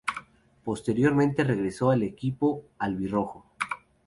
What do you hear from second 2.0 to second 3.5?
equipo "albirrojo".